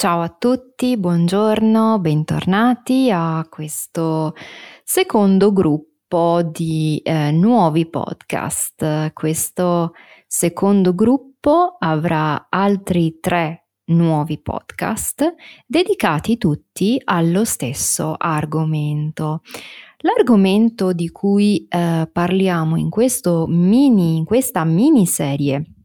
Ciao 0.00 0.22
a 0.22 0.30
tutti, 0.30 0.96
buongiorno, 0.96 1.98
bentornati 1.98 3.10
a 3.12 3.46
questo 3.50 4.34
secondo 4.82 5.52
gruppo 5.52 6.40
di 6.42 7.02
eh, 7.04 7.30
nuovi 7.32 7.86
podcast. 7.86 9.12
Questo 9.12 9.92
secondo 10.26 10.94
gruppo 10.94 11.76
avrà 11.78 12.46
altri 12.48 13.18
tre 13.20 13.66
nuovi 13.88 14.40
podcast 14.40 15.34
dedicati 15.66 16.38
tutti 16.38 16.98
allo 17.04 17.44
stesso 17.44 18.14
argomento. 18.16 19.42
L'argomento 19.98 20.94
di 20.94 21.10
cui 21.10 21.66
eh, 21.68 22.08
parliamo 22.10 22.76
in, 22.76 22.88
mini, 23.48 24.16
in 24.16 24.24
questa 24.24 24.64
miniserie 24.64 25.79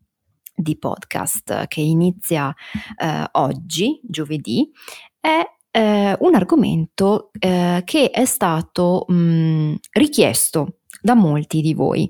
di 0.55 0.77
podcast 0.77 1.67
che 1.67 1.81
inizia 1.81 2.53
eh, 2.97 3.25
oggi, 3.33 3.99
giovedì, 4.03 4.71
è 5.19 5.43
eh, 5.71 6.15
un 6.19 6.35
argomento 6.35 7.31
eh, 7.37 7.81
che 7.83 8.09
è 8.09 8.25
stato 8.25 9.05
mh, 9.07 9.13
mm, 9.13 9.73
richiesto 9.91 10.77
da 11.01 11.13
molti 11.13 11.61
di 11.61 11.73
voi. 11.73 12.09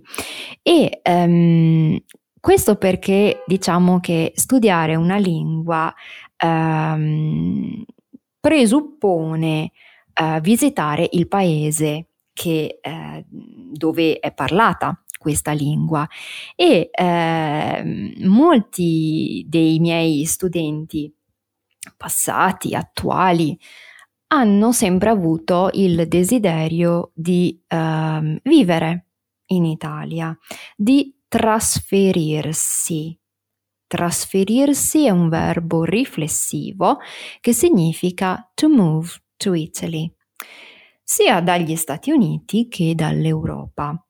E 0.62 1.00
ehm, 1.02 1.98
questo 2.40 2.76
perché 2.76 3.44
diciamo 3.48 4.00
che 4.00 4.32
studiare 4.36 4.96
una 4.96 5.18
lingua 5.18 5.94
ehm, 6.38 7.84
presuppone 8.40 9.72
eh, 10.14 10.40
visitare 10.42 11.10
il 11.12 11.28
paese 11.28 12.10
che, 12.32 12.80
eh, 12.82 13.26
dove 13.28 14.20
è 14.20 14.32
parlata 14.34 15.02
questa 15.26 15.54
lingua 15.54 16.08
e 16.56 16.92
eh, 16.92 18.14
molti 18.28 19.44
dei 19.48 19.80
miei 19.80 20.23
studenti 20.26 21.12
passati, 21.98 22.76
attuali, 22.76 23.59
hanno 24.28 24.72
sempre 24.72 25.09
avuto 25.09 25.72
il 25.73 26.08
desiderio 26.08 27.12
di 27.16 27.59
eh, 27.67 28.40
vivere 28.44 29.08
in 29.48 29.66
Italia, 29.66 30.38
di 30.76 31.11
trasferirsi. 31.28 33.20
Trasferirsi 33.88 35.05
è 35.05 35.10
un 35.10 35.28
verbo 35.28 35.83
riflessivo 35.86 36.99
che 37.42 37.52
significa 37.52 38.52
to 38.54 38.70
move 38.70 39.10
to 39.38 39.55
Italy, 39.55 40.11
sia 41.04 41.39
dagli 41.42 41.76
Stati 41.76 42.11
Uniti 42.11 42.67
che 42.67 42.94
dall'Europa. 42.95 44.05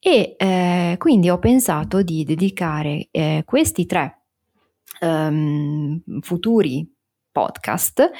E 0.00 0.36
eh, 0.38 0.94
quindi 0.98 1.28
ho 1.28 1.38
pensato 1.38 2.02
di 2.02 2.24
dedicare 2.24 3.08
eh, 3.10 3.42
questi 3.44 3.84
tre 3.84 4.22
um, 5.00 6.00
futuri 6.20 6.88
podcast 7.30 8.10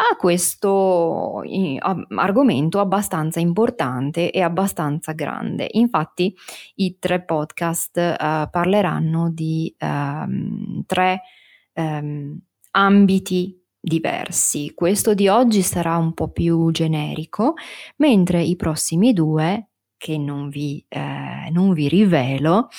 a 0.00 0.16
questo 0.16 1.42
argomento 2.16 2.80
abbastanza 2.80 3.38
importante 3.38 4.30
e 4.30 4.40
abbastanza 4.40 5.12
grande. 5.12 5.68
Infatti 5.72 6.34
i 6.76 6.96
tre 6.98 7.22
podcast 7.22 7.96
uh, 7.96 8.48
parleranno 8.50 9.30
di 9.30 9.74
um, 9.78 10.82
tre 10.86 11.20
um, 11.74 12.38
ambiti 12.70 13.62
diversi. 13.78 14.72
Questo 14.74 15.12
di 15.12 15.28
oggi 15.28 15.60
sarà 15.60 15.96
un 15.98 16.14
po' 16.14 16.30
più 16.30 16.70
generico, 16.70 17.54
mentre 17.96 18.42
i 18.42 18.56
prossimi 18.56 19.12
due 19.12 19.69
che 20.00 20.16
non 20.16 20.48
vi, 20.48 20.82
eh, 20.88 21.50
non 21.50 21.74
vi 21.74 21.86
rivelo, 21.86 22.70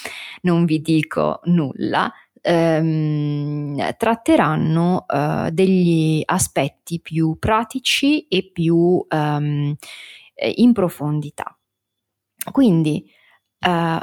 non 0.42 0.66
vi 0.66 0.82
dico 0.82 1.40
nulla, 1.44 2.12
ehm, 2.42 3.96
tratteranno 3.96 5.06
eh, 5.08 5.50
degli 5.52 6.24
aspetti 6.26 7.00
più 7.00 7.38
pratici 7.38 8.26
e 8.28 8.50
più 8.52 9.06
ehm, 9.08 9.76
eh, 10.34 10.54
in 10.56 10.74
profondità. 10.74 11.56
Quindi 12.52 13.08
eh, 13.60 14.00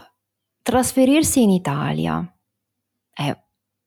trasferirsi 0.62 1.42
in 1.42 1.50
Italia 1.50 2.24
è 3.12 3.36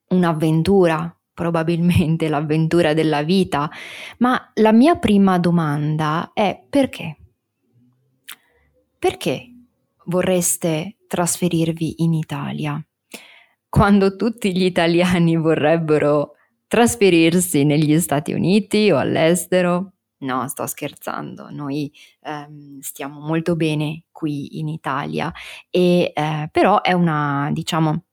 un'avventura, 0.10 1.18
probabilmente 1.34 2.28
l'avventura 2.28 2.94
della 2.94 3.24
vita, 3.24 3.70
ma 4.18 4.52
la 4.56 4.74
mia 4.74 4.98
prima 4.98 5.40
domanda 5.40 6.32
è 6.34 6.62
perché? 6.70 7.16
Perché 9.02 9.52
vorreste 10.06 10.98
trasferirvi 11.08 12.04
in 12.04 12.14
Italia? 12.14 12.80
Quando 13.68 14.16
tutti 14.16 14.56
gli 14.56 14.64
italiani 14.64 15.38
vorrebbero 15.38 16.36
trasferirsi 16.68 17.64
negli 17.64 18.00
Stati 18.00 18.32
Uniti 18.32 18.92
o 18.92 19.00
all'estero? 19.00 19.94
No, 20.20 20.48
sto 20.48 20.68
scherzando, 20.68 21.50
noi 21.50 21.92
ehm, 22.22 22.78
stiamo 22.82 23.20
molto 23.22 23.56
bene 23.56 24.04
qui 24.12 24.60
in 24.60 24.68
Italia, 24.68 25.34
e, 25.72 26.12
eh, 26.14 26.50
però 26.52 26.82
è 26.82 26.94
una, 26.94 27.50
diciamo, 27.52 28.04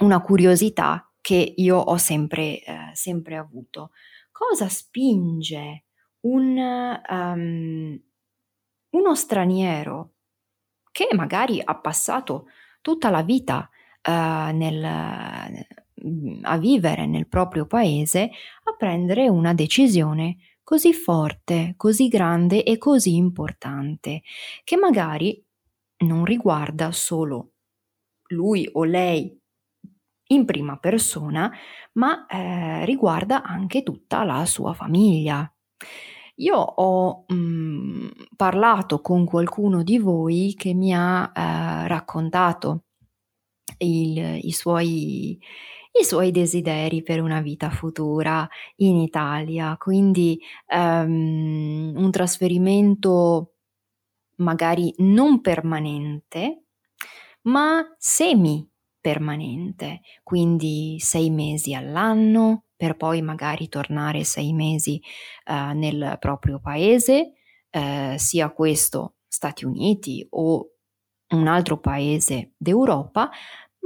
una 0.00 0.20
curiosità 0.22 1.08
che 1.20 1.54
io 1.56 1.76
ho 1.76 1.96
sempre, 1.98 2.60
eh, 2.64 2.90
sempre 2.94 3.36
avuto. 3.36 3.92
Cosa 4.32 4.68
spinge 4.68 5.84
un, 6.22 7.00
um, 7.08 8.00
uno 8.90 9.14
straniero 9.14 10.12
che 10.90 11.08
magari 11.12 11.60
ha 11.62 11.76
passato 11.76 12.46
tutta 12.80 13.10
la 13.10 13.22
vita 13.22 13.68
uh, 14.08 14.54
nel, 14.54 14.84
a 16.42 16.58
vivere 16.58 17.06
nel 17.06 17.28
proprio 17.28 17.66
paese 17.66 18.30
a 18.64 18.74
prendere 18.76 19.28
una 19.28 19.54
decisione 19.54 20.36
così 20.62 20.92
forte, 20.92 21.74
così 21.76 22.08
grande 22.08 22.62
e 22.62 22.78
così 22.78 23.16
importante, 23.16 24.22
che 24.62 24.76
magari 24.76 25.42
non 26.04 26.24
riguarda 26.24 26.92
solo 26.92 27.52
lui 28.28 28.68
o 28.72 28.84
lei 28.84 29.36
in 30.28 30.44
prima 30.44 30.78
persona, 30.78 31.50
ma 31.94 32.26
eh, 32.26 32.84
riguarda 32.84 33.42
anche 33.42 33.82
tutta 33.82 34.22
la 34.22 34.46
sua 34.46 34.72
famiglia. 34.74 35.52
Io 36.40 36.56
ho 36.56 37.24
mh, 37.28 37.34
mm, 37.34 38.08
parlato 38.36 39.00
con 39.00 39.24
qualcuno 39.24 39.82
di 39.82 39.98
voi 39.98 40.54
che 40.56 40.72
mi 40.72 40.94
ha 40.94 41.30
eh, 41.34 41.88
raccontato 41.88 42.84
il, 43.78 44.38
i, 44.42 44.52
suoi, 44.52 45.38
i, 45.92 46.04
suoi, 46.04 46.30
desideri 46.30 47.02
per 47.02 47.20
una 47.20 47.40
vita 47.40 47.70
futura 47.70 48.48
in 48.76 48.96
Italia, 48.96 49.76
quindi 49.78 50.38
um, 50.74 51.92
un 51.94 52.10
trasferimento 52.10 53.54
magari 54.36 54.94
non 54.98 55.40
permanente, 55.42 56.64
ma 57.42 57.84
semi 57.98 58.66
permanente, 58.98 60.00
quindi 60.22 60.96
sei 61.00 61.30
mesi 61.30 61.74
all'anno, 61.74 62.64
per 62.80 62.96
poi 62.96 63.20
magari 63.20 63.68
tornare 63.68 64.24
sei 64.24 64.54
mesi 64.54 65.02
uh, 65.48 65.76
nel 65.76 66.16
proprio 66.18 66.60
paese, 66.60 67.34
uh, 67.72 68.16
sia 68.16 68.48
questo 68.52 69.16
Stati 69.28 69.66
Uniti 69.66 70.26
o 70.30 70.66
un 71.34 71.46
altro 71.46 71.78
paese 71.78 72.54
d'Europa, 72.56 73.28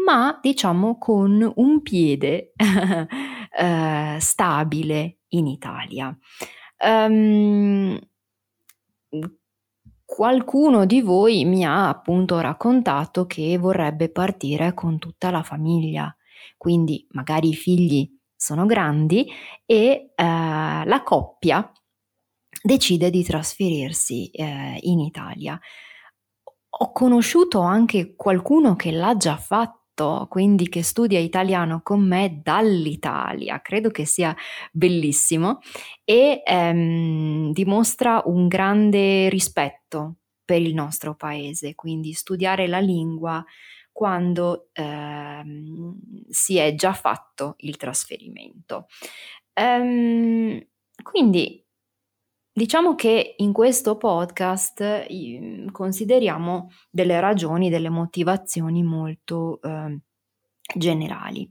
ma 0.07 0.39
diciamo 0.41 0.97
con 0.97 1.53
un 1.57 1.83
piede 1.83 2.53
uh, 2.57 4.17
stabile 4.21 5.19
in 5.31 5.49
Italia. 5.49 6.17
Um, 6.79 7.99
qualcuno 10.05 10.87
di 10.87 11.01
voi 11.01 11.45
mi 11.45 11.65
ha 11.65 11.89
appunto 11.89 12.39
raccontato 12.39 13.27
che 13.27 13.59
vorrebbe 13.59 14.09
partire 14.09 14.73
con 14.73 15.01
tutta 15.01 15.33
la 15.33 15.43
famiglia, 15.43 16.15
quindi 16.57 17.05
magari 17.11 17.49
i 17.49 17.55
figli 17.55 18.14
sono 18.45 18.67
grandi 18.67 19.27
e 19.65 20.13
eh, 20.15 20.23
la 20.85 21.03
coppia 21.03 21.73
decide 22.63 23.09
di 23.09 23.25
trasferirsi 23.25 24.29
eh, 24.31 24.77
in 24.83 25.01
Italia. 25.01 25.59
Ho 26.77 26.93
conosciuto 26.93 27.61
anche 27.61 28.15
qualcuno 28.15 28.77
che 28.77 28.91
l'ha 28.91 29.17
già 29.17 29.39
fatto, 29.39 30.27
quindi 30.29 30.69
che 30.69 30.83
studia 30.83 31.19
italiano 31.19 31.81
con 31.83 32.07
me 32.07 32.41
dall'Italia, 32.43 33.63
credo 33.63 33.91
che 33.91 34.05
sia 34.05 34.37
bellissimo 34.71 35.61
e 36.05 36.43
ehm, 36.45 37.51
dimostra 37.51 38.21
un 38.27 38.47
grande 38.47 39.31
rispetto 39.31 40.17
per 40.45 40.61
il 40.61 40.75
nostro 40.75 41.15
paese, 41.15 41.75
quindi 41.75 42.13
studiare 42.13 42.67
la 42.67 42.81
lingua 42.81 43.43
quando 43.95 44.71
ehm, 44.73 45.97
si 46.35 46.57
è 46.57 46.75
già 46.75 46.93
fatto 46.93 47.55
il 47.59 47.77
trasferimento. 47.77 48.87
Ehm, 49.55 50.61
quindi 51.03 51.65
Diciamo 52.57 52.95
che 52.95 53.35
in 53.39 53.53
questo 53.53 53.97
podcast 53.97 55.07
consideriamo 55.73 56.71
delle 56.89 57.19
ragioni, 57.19 57.69
delle 57.69 57.89
motivazioni 57.89 58.85
molto 58.85 59.61
eh, 59.61 59.99
generali 60.75 61.49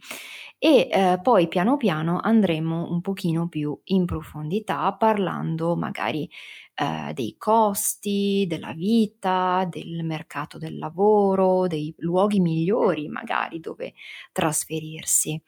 e 0.64 0.88
eh, 0.90 1.20
poi 1.22 1.50
piano 1.50 1.76
piano 1.76 2.22
andremo 2.22 2.90
un 2.90 3.02
pochino 3.02 3.50
più 3.50 3.78
in 3.88 4.06
profondità 4.06 4.94
parlando 4.94 5.76
magari 5.76 6.30
eh, 6.76 7.12
dei 7.14 7.36
costi, 7.38 8.46
della 8.48 8.72
vita, 8.72 9.68
del 9.70 10.06
mercato 10.06 10.58
del 10.58 10.78
lavoro, 10.78 11.68
dei 11.68 11.94
luoghi 11.98 12.40
migliori 12.40 13.10
magari 13.10 13.60
dove 13.60 13.94
trasferirsi. 14.32 15.42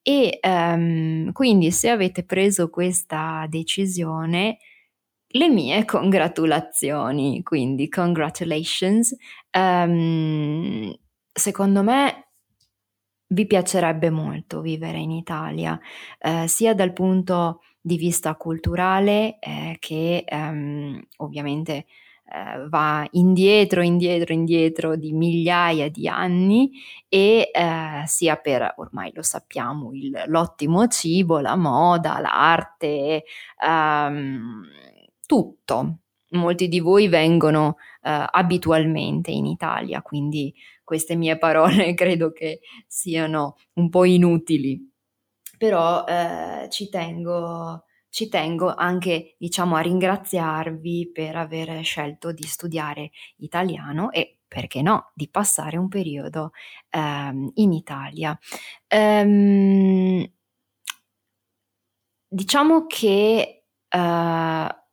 E 0.00 0.38
ehm, 0.40 1.32
quindi 1.32 1.70
se 1.70 1.90
avete 1.90 2.24
preso 2.24 2.70
questa 2.70 3.44
decisione, 3.50 4.56
le 5.26 5.48
mie 5.50 5.84
congratulazioni, 5.84 7.42
quindi 7.42 7.88
congratulations. 7.90 9.14
Um, 9.52 10.90
secondo 11.32 11.82
me 11.82 12.23
vi 13.34 13.46
piacerebbe 13.46 14.08
molto 14.10 14.60
vivere 14.60 14.98
in 14.98 15.10
Italia, 15.10 15.78
eh, 16.18 16.48
sia 16.48 16.74
dal 16.74 16.92
punto 16.92 17.60
di 17.80 17.98
vista 17.98 18.34
culturale 18.36 19.38
eh, 19.40 19.76
che 19.78 20.24
um, 20.30 20.98
ovviamente 21.18 21.84
eh, 22.26 22.66
va 22.68 23.06
indietro, 23.10 23.82
indietro, 23.82 24.32
indietro 24.32 24.96
di 24.96 25.12
migliaia 25.12 25.90
di 25.90 26.08
anni 26.08 26.70
e 27.08 27.50
eh, 27.52 28.02
sia 28.06 28.36
per, 28.36 28.74
ormai 28.76 29.12
lo 29.14 29.22
sappiamo, 29.22 29.92
il, 29.92 30.22
l'ottimo 30.28 30.86
cibo, 30.86 31.40
la 31.40 31.56
moda, 31.56 32.18
l'arte. 32.20 33.24
Um, 33.60 34.62
tutto. 35.26 35.98
Molti 36.34 36.68
di 36.68 36.80
voi 36.80 37.08
vengono 37.08 37.76
eh, 38.02 38.24
abitualmente 38.30 39.30
in 39.30 39.46
Italia, 39.46 40.02
quindi 40.02 40.52
queste 40.82 41.14
mie 41.14 41.38
parole 41.38 41.94
credo 41.94 42.32
che 42.32 42.60
siano 42.86 43.56
un 43.74 43.88
po' 43.88 44.04
inutili, 44.04 44.80
però 45.56 46.04
eh, 46.04 46.68
ci 46.70 46.88
tengo 46.88 47.84
ci 48.14 48.28
tengo 48.28 48.72
anche 48.72 49.34
diciamo 49.38 49.74
a 49.74 49.80
ringraziarvi 49.80 51.10
per 51.12 51.34
aver 51.34 51.82
scelto 51.82 52.30
di 52.30 52.44
studiare 52.44 53.10
italiano 53.38 54.12
e 54.12 54.38
perché 54.46 54.82
no 54.82 55.10
di 55.14 55.28
passare 55.28 55.76
un 55.76 55.88
periodo 55.88 56.52
ehm, 56.90 57.50
in 57.54 57.72
Italia. 57.72 58.38
Ehm, 58.86 60.24
diciamo 62.28 62.86
che 62.86 63.64
eh, 63.88 64.83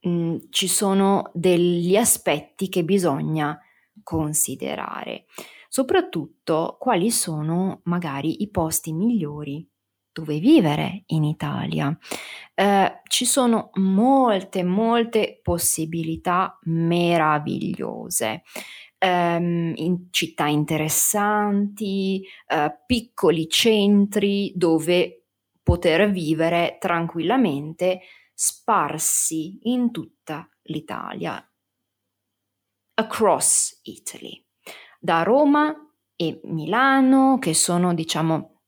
mh, 0.00 0.08
mm, 0.10 0.36
ci 0.50 0.68
sono 0.68 1.30
degli 1.34 1.96
aspetti 1.96 2.68
che 2.68 2.84
bisogna 2.84 3.58
considerare, 4.02 5.26
soprattutto 5.68 6.76
quali 6.78 7.10
sono 7.10 7.80
magari 7.84 8.42
i 8.42 8.50
posti 8.50 8.92
migliori 8.92 9.66
dove 10.12 10.38
vivere 10.38 11.04
in 11.06 11.24
Italia. 11.24 11.96
Eh, 12.54 13.00
ci 13.06 13.24
sono 13.24 13.70
molte, 13.74 14.62
molte 14.62 15.40
possibilità 15.42 16.58
meravigliose. 16.62 18.42
Um, 19.02 19.72
in 19.76 20.08
città 20.10 20.46
interessanti, 20.46 22.22
uh, 22.48 22.70
piccoli 22.84 23.48
centri 23.48 24.52
dove 24.54 25.24
poter 25.62 26.10
vivere 26.10 26.76
tranquillamente 26.78 28.00
sparsi 28.42 29.58
in 29.64 29.90
tutta 29.90 30.48
l'Italia, 30.62 31.46
across 32.94 33.80
Italy, 33.82 34.42
da 34.98 35.22
Roma 35.22 35.74
e 36.16 36.40
Milano, 36.44 37.36
che 37.38 37.52
sono, 37.52 37.92
diciamo, 37.92 38.62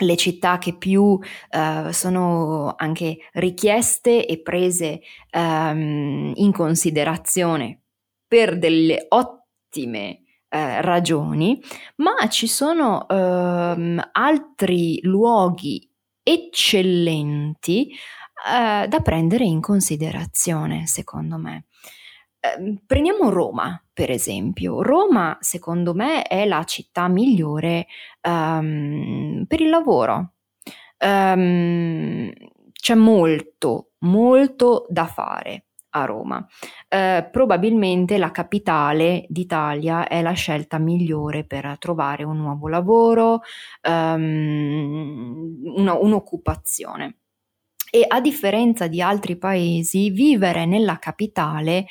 le 0.00 0.16
città 0.16 0.58
che 0.58 0.76
più 0.76 1.02
uh, 1.02 1.90
sono 1.90 2.74
anche 2.76 3.16
richieste 3.32 4.26
e 4.26 4.42
prese 4.42 5.00
um, 5.32 6.32
in 6.34 6.52
considerazione 6.52 7.84
per 8.26 8.58
delle 8.58 9.06
ottime 9.08 10.18
uh, 10.50 10.82
ragioni, 10.82 11.62
ma 11.96 12.28
ci 12.28 12.46
sono 12.46 13.06
uh, 13.08 14.00
altri 14.12 15.00
luoghi 15.02 15.88
eccellenti 16.22 17.90
eh, 18.44 18.86
da 18.88 19.00
prendere 19.00 19.44
in 19.44 19.60
considerazione, 19.60 20.86
secondo 20.86 21.38
me. 21.38 21.66
Eh, 22.40 22.82
prendiamo 22.86 23.30
Roma, 23.30 23.82
per 23.92 24.10
esempio. 24.10 24.82
Roma, 24.82 25.36
secondo 25.40 25.94
me, 25.94 26.22
è 26.24 26.44
la 26.44 26.62
città 26.64 27.08
migliore 27.08 27.86
um, 28.28 29.44
per 29.48 29.60
il 29.60 29.70
lavoro. 29.70 30.32
Um, 30.98 32.30
c'è 32.72 32.94
molto, 32.94 33.92
molto 34.00 34.86
da 34.90 35.06
fare 35.06 35.66
a 35.90 36.04
Roma. 36.04 36.46
Eh, 36.88 37.26
probabilmente 37.30 38.18
la 38.18 38.30
capitale 38.30 39.24
d'Italia 39.28 40.06
è 40.06 40.20
la 40.22 40.32
scelta 40.32 40.78
migliore 40.78 41.44
per 41.44 41.76
trovare 41.78 42.24
un 42.24 42.36
nuovo 42.36 42.68
lavoro, 42.68 43.40
um, 43.88 45.62
un'occupazione 45.76 47.20
e 47.94 48.04
a 48.08 48.20
differenza 48.20 48.88
di 48.88 49.00
altri 49.00 49.38
paesi 49.38 50.10
vivere 50.10 50.66
nella 50.66 50.98
capitale 50.98 51.86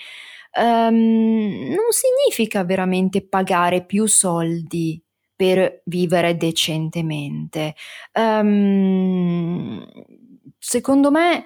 um, 0.60 1.69
non 1.69 1.91
significa 1.91 2.65
veramente 2.65 3.25
pagare 3.25 3.86
più 3.86 4.05
soldi 4.05 5.01
per 5.33 5.81
vivere 5.86 6.36
decentemente. 6.36 7.75
Um, 8.15 9.81
secondo 10.57 11.10
me 11.10 11.45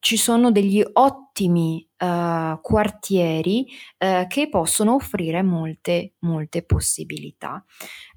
ci 0.00 0.18
sono 0.18 0.52
degli 0.52 0.84
ottimi 0.92 1.88
uh, 2.00 2.60
quartieri 2.60 3.66
uh, 4.00 4.26
che 4.26 4.50
possono 4.50 4.96
offrire 4.96 5.42
molte, 5.42 6.16
molte 6.18 6.62
possibilità 6.62 7.64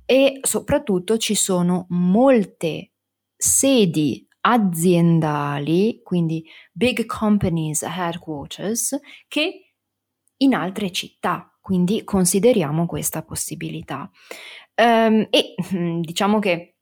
e 0.06 0.39
soprattutto 0.41 1.15
ci 1.17 1.34
sono 1.34 1.86
molte 1.91 2.91
sedi 3.38 4.27
aziendali, 4.41 6.01
quindi 6.03 6.46
big 6.72 7.06
companies 7.06 7.82
headquarters, 7.84 8.98
che 9.27 9.74
in 10.38 10.53
altre 10.53 10.91
città. 10.91 11.51
Quindi 11.60 12.03
consideriamo 12.06 12.86
questa 12.86 13.24
possibilità. 13.24 14.10
Um, 14.75 15.27
e 15.29 15.56
diciamo 16.01 16.39
che 16.39 16.76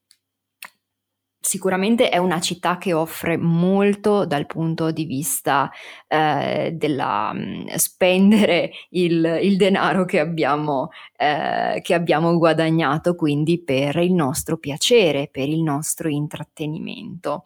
sicuramente 1.45 2.09
è 2.09 2.17
una 2.17 2.41
città 2.41 2.77
che 2.79 2.91
offre 2.93 3.37
molto 3.37 4.25
dal 4.25 4.47
punto 4.47 4.89
di 4.89 5.05
vista 5.05 5.71
eh, 6.07 6.71
della 6.73 7.31
mm, 7.33 7.67
spendere 7.75 8.71
il, 8.89 9.39
il, 9.43 9.55
denaro 9.55 10.05
che 10.05 10.19
abbiamo, 10.19 10.89
eh, 11.15 11.81
che 11.83 11.93
abbiamo 11.93 12.35
guadagnato 12.37 13.13
quindi 13.15 13.63
per 13.63 13.97
il 13.97 14.13
nostro 14.13 14.57
piacere, 14.57 15.29
per 15.31 15.47
il 15.47 15.61
nostro 15.61 16.09
intrattenimento, 16.09 17.43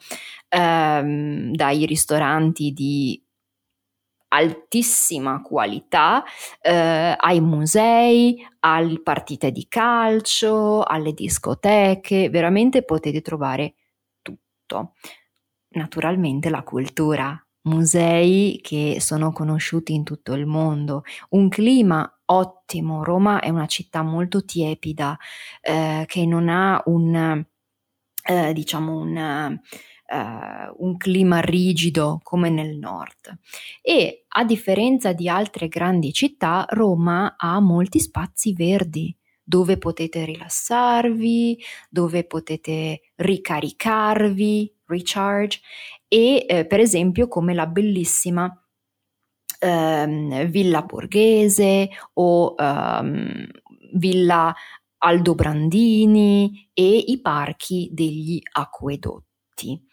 eh, 0.47 1.49
dai 1.51 1.85
ristoranti 1.85 2.71
di 2.71 3.21
altissima 4.29 5.41
qualità 5.41 6.23
eh, 6.61 7.15
ai 7.17 7.41
musei, 7.41 8.45
alle 8.59 9.01
partite 9.01 9.51
di 9.51 9.67
calcio, 9.67 10.83
alle 10.83 11.13
discoteche, 11.13 12.29
veramente 12.29 12.83
potete 12.83 13.21
trovare 13.21 13.73
tutto. 14.69 14.93
Naturalmente 15.71 16.49
la 16.49 16.63
cultura 16.63 17.43
musei 17.63 18.59
che 18.61 18.97
sono 18.99 19.31
conosciuti 19.31 19.93
in 19.93 20.03
tutto 20.03 20.33
il 20.33 20.45
mondo, 20.45 21.03
un 21.29 21.49
clima 21.49 22.21
ottimo, 22.25 23.03
Roma 23.03 23.39
è 23.39 23.49
una 23.49 23.67
città 23.67 24.01
molto 24.01 24.45
tiepida 24.45 25.17
eh, 25.61 26.05
che 26.07 26.25
non 26.25 26.49
ha 26.49 26.81
un, 26.85 27.45
eh, 28.23 28.53
diciamo 28.53 28.97
un 28.97 29.59
Uh, 30.11 30.73
un 30.87 30.97
clima 30.97 31.39
rigido 31.39 32.19
come 32.23 32.49
nel 32.49 32.79
nord. 32.79 33.37
E 33.79 34.25
a 34.27 34.43
differenza 34.43 35.13
di 35.13 35.29
altre 35.29 35.67
grandi 35.67 36.11
città 36.13 36.65
Roma 36.67 37.35
ha 37.37 37.59
molti 37.59 37.99
spazi 37.99 38.53
verdi 38.53 39.15
dove 39.49 39.79
potete 39.79 40.25
rilassarvi, 40.25 41.59
dove 41.89 42.23
potete 42.23 43.01
ricaricarvi, 43.15 44.71
recharge 44.85 45.59
e 46.07 46.45
eh, 46.47 46.67
per 46.67 46.79
esempio 46.79 47.27
come 47.27 47.55
la 47.55 47.65
bellissima 47.65 48.47
ehm, 49.59 50.45
Villa 50.45 50.83
Borghese 50.83 51.89
o 52.13 52.53
ehm, 52.55 53.47
Villa 53.93 54.53
Aldobrandini 54.99 56.69
e 56.71 56.97
i 57.07 57.19
parchi 57.19 57.89
degli 57.91 58.39
acquedotti. 58.51 59.83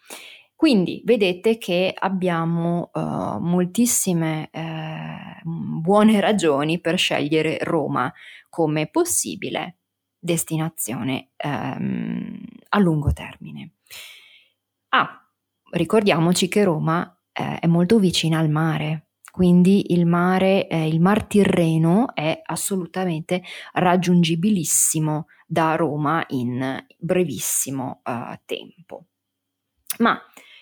Quindi 0.55 1.01
vedete 1.03 1.57
che 1.57 1.93
abbiamo 1.95 2.89
uh, 2.91 3.37
moltissime 3.37 4.49
eh, 4.51 5.39
buone 5.43 6.19
ragioni 6.19 6.81
per 6.81 6.97
scegliere 6.97 7.59
Roma 7.61 8.11
come 8.57 8.87
possibile 8.87 9.81
destinazione 10.17 11.29
ehm, 11.37 12.43
a 12.69 12.79
lungo 12.79 13.13
termine. 13.13 13.73
Ah, 14.89 15.23
ricordiamoci 15.73 16.47
che 16.47 16.63
Roma 16.63 17.21
eh, 17.33 17.59
è 17.59 17.67
molto 17.67 17.99
vicina 17.99 18.39
al 18.39 18.49
mare, 18.49 19.09
quindi 19.29 19.93
il 19.93 20.07
mare, 20.07 20.67
eh, 20.67 20.87
il 20.87 20.99
Mar 20.99 21.25
Tirreno 21.25 22.15
è 22.15 22.41
assolutamente 22.43 23.43
raggiungibilissimo 23.73 25.27
da 25.45 25.75
Roma 25.75 26.25
in 26.29 26.83
brevissimo 26.97 28.01
uh, 28.03 28.39
tempo. 28.43 29.05
Ma 29.99 30.19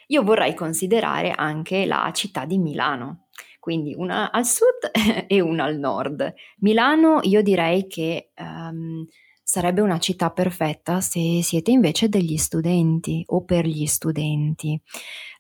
io 0.08 0.22
vorrei 0.22 0.54
considerare 0.54 1.32
anche 1.32 1.86
la 1.86 2.12
città 2.14 2.44
di 2.44 2.58
Milano, 2.58 3.25
quindi 3.66 3.96
una 3.98 4.30
al 4.30 4.46
sud 4.46 4.92
e 5.26 5.42
una 5.42 5.64
al 5.64 5.80
nord. 5.80 6.36
Milano 6.58 7.22
io 7.24 7.42
direi 7.42 7.88
che 7.88 8.30
um, 8.38 9.04
Sarebbe 9.48 9.82
una 9.82 10.00
città 10.00 10.32
perfetta 10.32 11.02
se 11.02 11.44
siete 11.44 11.70
invece 11.70 12.10
degli 12.10 12.36
studenti 12.36 13.24
o 13.28 13.44
per 13.44 13.68
gli 13.68 13.86
studenti. 13.86 14.82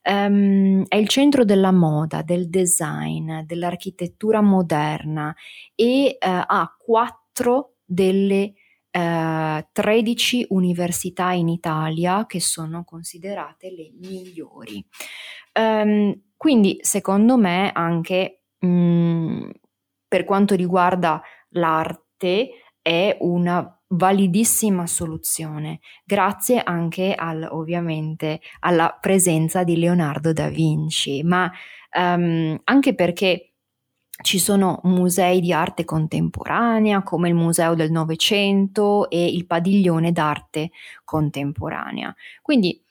Um, 0.03 0.85
è 0.87 0.95
il 0.95 1.07
centro 1.07 1.43
della 1.43 1.71
moda, 1.71 2.21
del 2.21 2.47
design, 2.47 3.39
dell'architettura 3.45 4.41
moderna 4.41 5.35
e 5.73 6.19
uh, 6.19 6.27
ha 6.45 6.75
quattro 6.77 7.77
delle 7.83 8.53
eh, 8.95 9.67
13 9.73 10.45
università 10.49 11.33
in 11.33 11.49
Italia 11.49 12.25
che 12.25 12.39
sono 12.39 12.85
considerate 12.85 13.69
le 13.69 13.91
migliori. 13.99 14.85
Um, 15.59 16.17
quindi 16.37 16.77
secondo 16.79 17.37
me 17.37 17.71
anche 17.73 18.43
um, 18.59 19.51
per 20.07 20.23
quanto 20.23 20.55
riguarda 20.55 21.21
l'arte 21.49 22.49
è 22.81 23.17
una 23.19 23.69
validissima 23.87 24.87
soluzione, 24.87 25.79
grazie 26.05 26.61
anche 26.63 27.13
al, 27.15 27.45
ovviamente 27.51 28.39
alla 28.61 28.97
presenza 28.99 29.65
di 29.65 29.77
Leonardo 29.77 30.31
da 30.31 30.47
Vinci, 30.47 31.21
ma 31.23 31.51
um, 31.97 32.57
anche 32.63 32.95
perché 32.95 33.54
ci 34.21 34.39
sono 34.39 34.79
musei 34.83 35.41
di 35.41 35.51
arte 35.51 35.83
contemporanea 35.83 37.03
come 37.03 37.27
il 37.27 37.35
Museo 37.35 37.75
del 37.75 37.91
Novecento 37.91 39.09
e 39.09 39.25
il 39.25 39.45
Padiglione 39.45 40.11
d'arte 40.11 40.71
contemporanea. 41.03 42.15
Quindi 42.41 42.81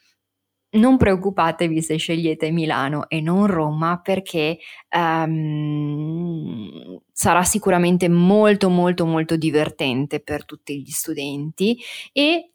non 0.75 0.97
preoccupatevi 0.97 1.83
se 1.83 1.97
scegliete 1.97 2.51
Milano 2.51 3.09
e 3.09 3.21
non 3.21 3.47
Roma 3.47 4.01
perché 4.03 4.59
um, 4.97 6.99
sarà 7.13 7.45
sicuramente 7.45 8.09
molto 8.09 8.69
molto 8.69 9.07
molto 9.07 9.37
divertente 9.37 10.21
per 10.21 10.45
tutti 10.45 10.81
gli 10.81 10.91
studenti 10.91 11.79
e 12.13 12.51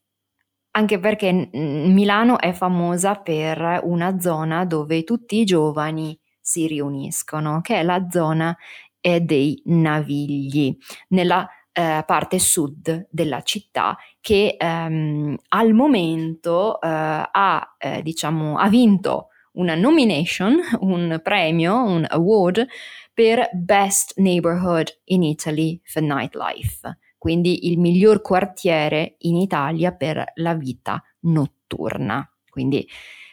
anche 0.71 0.99
perché 0.99 1.49
Milano 1.53 2.39
è 2.39 2.51
famosa 2.51 3.15
per 3.15 3.81
una 3.83 4.19
zona 4.19 4.65
dove 4.65 5.03
tutti 5.03 5.39
i 5.39 5.45
giovani 5.45 6.18
si 6.49 6.65
riuniscono, 6.65 7.61
che 7.61 7.75
è 7.75 7.83
la 7.83 8.07
zona 8.09 8.57
eh, 8.99 9.21
dei 9.21 9.61
Navigli. 9.65 10.75
Nella 11.09 11.47
eh, 11.71 12.03
parte 12.07 12.39
sud 12.39 13.07
della 13.11 13.43
città 13.43 13.95
che 14.19 14.55
ehm, 14.57 15.37
al 15.49 15.73
momento 15.73 16.81
eh, 16.81 16.87
ha, 16.87 17.75
eh, 17.77 18.01
diciamo, 18.01 18.57
ha 18.57 18.67
vinto 18.67 19.27
una 19.53 19.75
nomination, 19.75 20.59
un 20.81 21.19
premio, 21.23 21.83
un 21.83 22.03
award 22.09 22.65
per 23.13 23.47
Best 23.53 24.17
Neighborhood 24.17 25.01
in 25.05 25.21
Italy 25.21 25.79
for 25.83 26.01
Nightlife, 26.01 26.97
quindi 27.19 27.67
il 27.69 27.77
miglior 27.77 28.21
quartiere 28.21 29.17
in 29.19 29.35
Italia 29.35 29.91
per 29.91 30.31
la 30.35 30.55
vita 30.55 31.03
notturna. 31.21 32.27
Quindi 32.49 32.87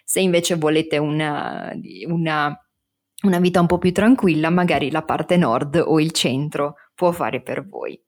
se 0.08 0.20
invece 0.20 0.54
volete 0.54 0.99
una, 0.99 1.73
una, 2.06 2.65
una 3.26 3.38
vita 3.38 3.61
un 3.61 3.66
po' 3.66 3.78
più 3.78 3.92
tranquilla, 3.92 4.50
magari 4.50 4.90
la 4.90 5.02
parte 5.02 5.37
nord 5.37 5.83
o 5.85 6.00
il 6.00 6.12
centro 6.12 6.76
può 6.95 7.12
fare 7.12 7.42
per 7.42 7.66
voi. 7.66 8.00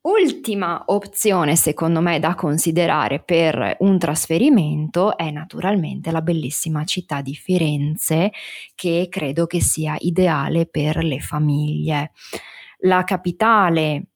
Ultima 0.00 0.84
opzione, 0.86 1.56
secondo 1.56 2.00
me, 2.00 2.18
da 2.20 2.34
considerare 2.34 3.20
per 3.20 3.76
un 3.80 3.98
trasferimento 3.98 5.16
è 5.18 5.30
naturalmente 5.30 6.10
la 6.10 6.22
bellissima 6.22 6.84
città 6.84 7.20
di 7.20 7.34
Firenze, 7.34 8.30
che 8.74 9.08
credo 9.10 9.46
che 9.46 9.60
sia 9.60 9.96
ideale 9.98 10.66
per 10.66 11.04
le 11.04 11.18
famiglie. 11.18 12.12
La 12.82 13.02
capitale, 13.04 14.06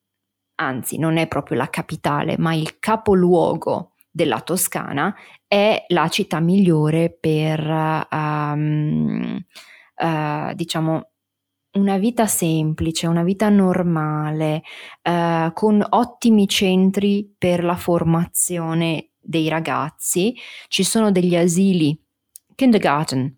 anzi 0.55 0.99
non 0.99 1.17
è 1.17 1.27
proprio 1.27 1.59
la 1.59 1.69
capitale, 1.69 2.37
ma 2.39 2.55
il 2.55 2.79
capoluogo 2.79 3.93
della 4.11 4.41
Toscana, 4.41 5.15
è 5.47 5.85
la 5.89 6.09
città 6.09 6.39
migliore 6.41 7.11
per, 7.11 8.07
um, 8.11 9.45
uh, 9.97 10.55
diciamo, 10.55 11.13
una 11.73 11.97
vita 11.97 12.27
semplice, 12.27 13.07
una 13.07 13.23
vita 13.23 13.49
normale, 13.49 14.63
eh, 15.01 15.51
con 15.55 15.85
ottimi 15.89 16.47
centri 16.49 17.35
per 17.39 17.65
la 17.65 17.77
formazione 17.77 19.13
dei 19.19 19.49
ragazzi. 19.49 20.35
Ci 20.69 20.85
sono 20.85 21.11
degli 21.11 21.37
asili 21.37 21.99
kindergarten 22.55 23.35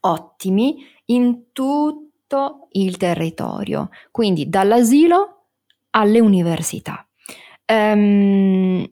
ottimi 0.00 0.84
in 1.06 1.50
tutto 1.52 2.68
il 2.72 2.96
territorio, 2.96 3.90
quindi 4.10 4.48
dall'asilo 4.48 5.46
alle 5.90 6.20
università. 6.20 7.04
Um, 7.66 8.88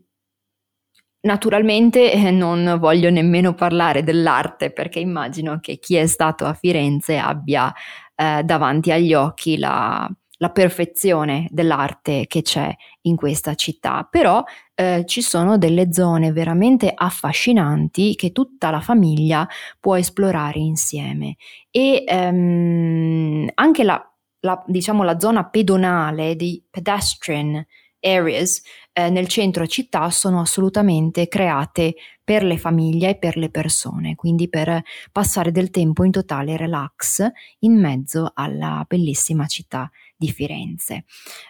Naturalmente 1.27 2.13
eh, 2.13 2.31
non 2.31 2.77
voglio 2.79 3.11
nemmeno 3.11 3.53
parlare 3.53 4.05
dell'arte 4.05 4.71
perché 4.71 5.01
immagino 5.01 5.59
che 5.61 5.81
chi 5.81 5.97
è 5.97 6.07
stato 6.07 6.45
a 6.45 6.55
Firenze 6.55 7.19
abbia 7.19 7.75
eh, 8.15 8.45
davanti 8.45 8.93
agli 8.93 9.13
occhi 9.13 9.59
la, 9.59 10.09
la, 10.37 10.51
perfezione 10.51 11.49
dell'arte 11.51 12.29
che 12.29 12.43
c'è 12.43 12.73
in 13.03 13.17
questa 13.17 13.57
città, 13.57 14.07
però 14.09 14.45
eh, 14.77 15.03
ci 15.05 15.21
sono 15.21 15.59
delle 15.59 15.93
zone 15.93 16.31
veramente 16.31 16.93
affascinanti 16.95 18.15
che 18.15 18.31
tutta 18.31 18.71
la 18.71 18.81
famiglia 18.81 19.49
può 19.81 19.97
esplorare 19.97 20.61
insieme. 20.61 21.39
E 21.73 22.05
ehm, 22.07 23.49
anche 23.55 23.83
la, 23.83 24.01
la, 24.43 24.63
diciamo, 24.65 25.03
la 25.03 25.19
zona 25.19 25.45
pedonale 25.49 26.37
di 26.37 26.63
pedestrian 26.71 27.67
areas 28.07 28.63
eh, 28.93 29.11
nel 29.11 29.29
centro 29.29 29.67
città 29.67 30.09
sono 30.11 30.41
assolutamente 30.41 31.29
create 31.29 31.97
per 32.25 32.43
le 32.45 32.57
famiglie 32.57 33.11
e 33.11 33.17
per 33.17 33.37
le 33.37 33.51
persone, 33.51 34.15
quindi 34.15 34.49
per 34.49 34.83
passare 35.13 35.53
del 35.53 35.71
tempo 35.71 36.03
in 36.05 36.11
totale 36.11 36.57
relax 36.57 37.29
in 37.61 37.79
mezzo 37.79 38.33
alla 38.35 38.85
bellissima 38.89 39.47
città 39.47 39.91
di 40.17 40.31
Firenze. 40.31 41.05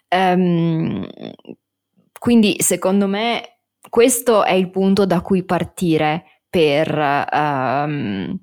Um, 0.09 1.09
quindi 2.19 2.57
secondo 2.59 3.07
me 3.07 3.59
questo 3.89 4.45
è 4.45 4.53
il 4.53 4.71
punto 4.71 5.07
da 5.07 5.21
cui 5.21 5.45
partire 5.45 6.43
per, 6.51 7.29
um, 7.33 8.39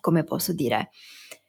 come 0.00 0.24
posso 0.24 0.52
dire, 0.52 0.90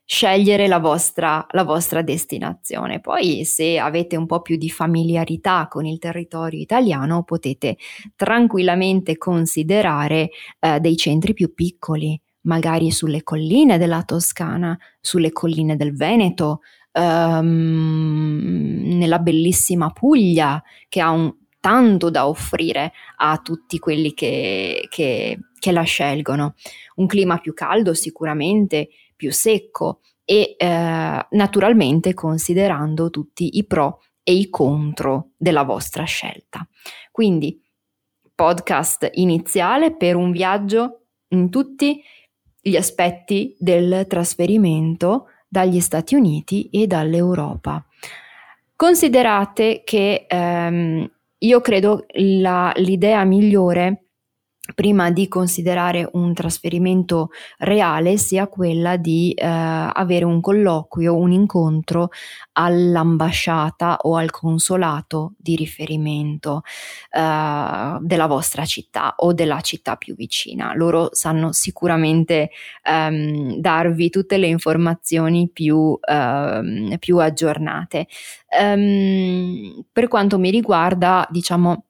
scegliere 0.09 0.67
la 0.67 0.79
vostra, 0.79 1.45
la 1.51 1.65
vostra 1.65 2.01
destinazione. 2.01 3.01
Poi 3.01 3.43
se 3.43 3.77
avete 3.77 4.15
un 4.15 4.25
po' 4.25 4.41
più 4.41 4.55
di 4.55 4.69
familiarità 4.69 5.67
con 5.69 5.85
il 5.85 5.99
territorio 5.99 6.61
italiano 6.61 7.23
potete 7.23 7.75
tranquillamente 8.15 9.17
considerare 9.17 10.29
eh, 10.59 10.79
dei 10.79 10.95
centri 10.95 11.33
più 11.33 11.53
piccoli, 11.53 12.17
magari 12.43 12.89
sulle 12.89 13.21
colline 13.21 13.77
della 13.77 14.03
Toscana, 14.03 14.79
sulle 15.01 15.33
colline 15.33 15.75
del 15.75 15.93
Veneto, 15.93 16.61
ehm, 16.93 18.83
nella 18.97 19.19
bellissima 19.19 19.89
Puglia 19.89 20.63
che 20.87 21.01
ha 21.01 21.09
un, 21.09 21.35
tanto 21.59 22.09
da 22.09 22.29
offrire 22.29 22.93
a 23.17 23.39
tutti 23.39 23.77
quelli 23.77 24.13
che, 24.13 24.87
che, 24.89 25.37
che 25.59 25.71
la 25.73 25.81
scelgono. 25.81 26.53
Un 26.95 27.07
clima 27.07 27.39
più 27.39 27.53
caldo 27.53 27.93
sicuramente, 27.93 28.87
più 29.17 29.33
secco 29.33 29.99
e 30.23 30.55
eh, 30.57 31.27
naturalmente 31.29 32.13
considerando 32.13 33.09
tutti 33.09 33.57
i 33.57 33.65
pro 33.65 33.99
e 34.23 34.33
i 34.33 34.49
contro 34.49 35.31
della 35.35 35.63
vostra 35.63 36.03
scelta. 36.03 36.65
Quindi 37.11 37.61
podcast 38.35 39.09
iniziale 39.13 39.95
per 39.95 40.15
un 40.15 40.31
viaggio 40.31 41.07
in 41.29 41.49
tutti 41.49 42.01
gli 42.61 42.75
aspetti 42.75 43.55
del 43.57 44.05
trasferimento 44.07 45.29
dagli 45.47 45.79
Stati 45.79 46.15
Uniti 46.15 46.69
e 46.69 46.87
dall'Europa. 46.87 47.83
Considerate 48.75 49.81
che 49.83 50.25
ehm, 50.27 51.09
io 51.39 51.61
credo 51.61 52.05
la, 52.09 52.71
l'idea 52.75 53.23
migliore 53.23 54.06
prima 54.73 55.11
di 55.11 55.27
considerare 55.27 56.09
un 56.13 56.33
trasferimento 56.33 57.29
reale 57.59 58.17
sia 58.17 58.47
quella 58.47 58.97
di 58.97 59.31
eh, 59.33 59.45
avere 59.45 60.25
un 60.25 60.41
colloquio, 60.41 61.15
un 61.15 61.31
incontro 61.31 62.09
all'ambasciata 62.53 63.99
o 64.01 64.15
al 64.15 64.31
consolato 64.31 65.33
di 65.37 65.55
riferimento 65.55 66.63
eh, 67.11 67.97
della 67.99 68.27
vostra 68.27 68.65
città 68.65 69.13
o 69.17 69.33
della 69.33 69.61
città 69.61 69.95
più 69.95 70.15
vicina. 70.15 70.73
Loro 70.75 71.09
sanno 71.11 71.51
sicuramente 71.51 72.49
ehm, 72.83 73.55
darvi 73.57 74.09
tutte 74.09 74.37
le 74.37 74.47
informazioni 74.47 75.49
più, 75.51 75.97
ehm, 76.01 76.97
più 76.97 77.17
aggiornate. 77.17 78.07
Um, 78.59 79.85
per 79.91 80.07
quanto 80.07 80.39
mi 80.39 80.49
riguarda, 80.49 81.27
diciamo, 81.29 81.85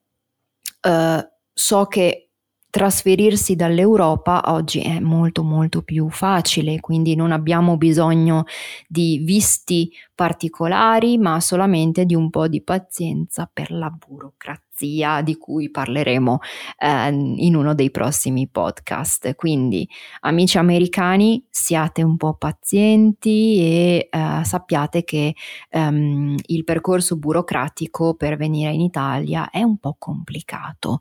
uh, 0.88 1.28
so 1.52 1.86
che 1.86 2.27
trasferirsi 2.70 3.56
dall'Europa 3.56 4.42
oggi 4.46 4.80
è 4.80 5.00
molto 5.00 5.42
molto 5.42 5.82
più 5.82 6.08
facile, 6.10 6.80
quindi 6.80 7.14
non 7.14 7.32
abbiamo 7.32 7.76
bisogno 7.76 8.44
di 8.86 9.20
visti 9.24 9.90
particolari, 10.14 11.18
ma 11.18 11.40
solamente 11.40 12.04
di 12.04 12.14
un 12.14 12.30
po' 12.30 12.48
di 12.48 12.62
pazienza 12.62 13.48
per 13.52 13.70
la 13.70 13.90
burocrazia 13.90 14.67
di 14.78 15.36
cui 15.36 15.70
parleremo 15.70 16.38
eh, 16.78 17.08
in 17.08 17.54
uno 17.54 17.74
dei 17.74 17.90
prossimi 17.90 18.48
podcast. 18.48 19.34
Quindi, 19.34 19.88
amici 20.20 20.58
americani, 20.58 21.44
siate 21.50 22.02
un 22.02 22.16
po' 22.16 22.34
pazienti 22.34 23.58
e 23.60 24.08
eh, 24.10 24.44
sappiate 24.44 25.04
che 25.04 25.34
ehm, 25.70 26.36
il 26.46 26.64
percorso 26.64 27.16
burocratico 27.16 28.14
per 28.14 28.36
venire 28.36 28.72
in 28.72 28.80
Italia 28.80 29.50
è 29.50 29.62
un 29.62 29.78
po' 29.78 29.96
complicato 29.98 31.00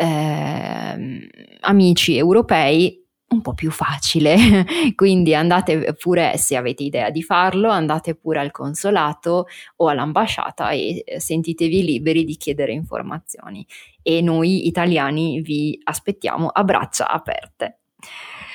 eh, 0.00 1.28
amici 1.60 2.16
europei 2.16 2.99
un 3.30 3.40
po' 3.42 3.54
più 3.54 3.70
facile, 3.70 4.64
quindi 4.94 5.34
andate 5.34 5.94
pure 5.94 6.36
se 6.36 6.56
avete 6.56 6.82
idea 6.82 7.10
di 7.10 7.22
farlo, 7.22 7.70
andate 7.70 8.14
pure 8.14 8.40
al 8.40 8.50
consolato 8.50 9.46
o 9.76 9.88
all'ambasciata 9.88 10.70
e 10.70 11.04
sentitevi 11.18 11.84
liberi 11.84 12.24
di 12.24 12.36
chiedere 12.36 12.72
informazioni 12.72 13.66
e 14.02 14.20
noi 14.20 14.66
italiani 14.66 15.40
vi 15.40 15.78
aspettiamo 15.82 16.48
a 16.48 16.64
braccia 16.64 17.08
aperte. 17.08 17.80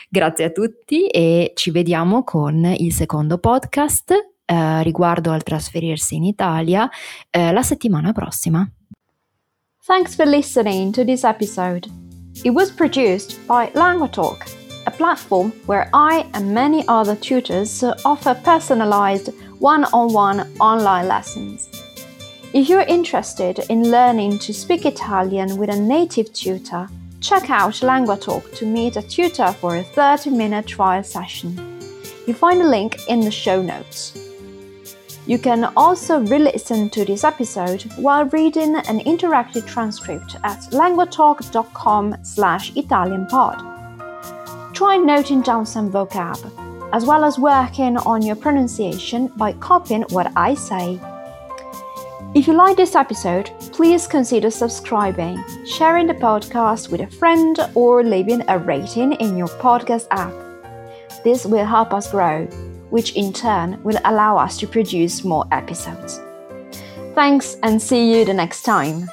Grazie 0.09 0.45
a 0.45 0.49
tutti 0.51 1.07
e 1.07 1.51
ci 1.55 1.71
vediamo 1.71 2.23
con 2.23 2.63
il 2.77 2.93
secondo 2.93 3.37
podcast 3.37 4.11
eh, 4.45 4.83
riguardo 4.83 5.31
al 5.31 5.43
trasferirsi 5.43 6.15
in 6.15 6.23
Italia 6.23 6.89
eh, 7.29 7.51
la 7.51 7.63
settimana 7.63 8.11
prossima. 8.11 8.69
Thanks 9.85 10.15
for 10.15 10.25
listening 10.25 10.91
to 10.93 11.03
this 11.03 11.23
episode. 11.23 11.87
It 12.43 12.51
was 12.51 12.71
produced 12.71 13.39
by 13.47 13.69
LanguaTalk, 13.73 14.45
platform 14.97 15.51
where 15.65 15.89
I 15.93 16.25
and 16.33 16.53
many 16.53 16.83
other 16.87 17.15
tutors 17.15 17.83
offer 18.03 18.33
personalized 18.43 19.29
one 19.59 19.85
on 19.85 20.13
one 20.13 20.51
online 20.59 21.07
lessons. 21.07 21.69
If 22.53 22.69
you're 22.69 22.81
interested 22.81 23.59
in 23.69 23.91
learning 23.91 24.39
to 24.39 24.53
speak 24.53 24.85
Italian 24.85 25.57
with 25.57 25.69
a 25.69 25.79
native 25.79 26.31
tutor, 26.33 26.87
check 27.19 27.49
out 27.49 27.73
LanguaTalk 27.73 28.55
to 28.57 28.65
meet 28.65 28.95
a 28.95 29.01
tutor 29.01 29.51
for 29.51 29.75
a 29.75 29.83
30 29.83 30.29
minute 30.29 30.67
trial 30.67 31.03
session. 31.03 31.57
You 32.25 32.33
find 32.33 32.61
a 32.61 32.67
link 32.67 33.07
in 33.07 33.19
the 33.19 33.31
show 33.31 33.61
notes. 33.61 34.17
You 35.27 35.39
can 35.39 35.65
also 35.75 36.19
re-listen 36.19 36.89
to 36.91 37.03
this 37.03 37.23
episode 37.23 37.81
while 37.97 38.25
reading 38.25 38.75
an 38.75 38.99
interactive 38.99 39.65
transcript 39.65 40.35
at 40.43 40.61
languatalk.com 40.71 42.17
slash 42.23 42.71
italianpod. 42.73 43.74
Try 44.75 44.97
noting 44.97 45.41
down 45.41 45.65
some 45.65 45.91
vocab, 45.91 46.39
as 46.93 47.05
well 47.05 47.23
as 47.23 47.39
working 47.39 47.97
on 47.97 48.21
your 48.21 48.35
pronunciation 48.35 49.27
by 49.37 49.53
copying 49.53 50.03
what 50.09 50.31
I 50.35 50.53
say. 50.53 50.99
If 52.35 52.45
you 52.45 52.53
like 52.53 52.77
this 52.77 52.93
episode, 52.93 53.49
please 53.71 54.05
consider 54.05 54.51
subscribing, 54.51 55.43
sharing 55.65 56.05
the 56.05 56.13
podcast 56.13 56.91
with 56.91 57.01
a 57.01 57.07
friend, 57.07 57.57
or 57.73 58.03
leaving 58.03 58.43
a 58.49 58.59
rating 58.59 59.13
in 59.13 59.37
your 59.37 59.47
podcast 59.47 60.05
app. 60.11 60.33
This 61.23 61.45
will 61.45 61.65
help 61.65 61.93
us 61.93 62.11
grow 62.11 62.47
which 62.89 63.15
in 63.15 63.33
turn 63.33 63.81
will 63.83 63.99
allow 64.05 64.37
us 64.37 64.57
to 64.57 64.67
produce 64.67 65.23
more 65.23 65.45
episodes. 65.51 66.21
Thanks 67.13 67.57
and 67.63 67.81
see 67.81 68.11
you 68.11 68.25
the 68.25 68.33
next 68.33 68.63
time. 68.63 69.09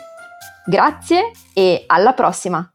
Grazie 0.66 1.32
e 1.56 1.84
alla 1.88 2.12
prossima! 2.12 2.71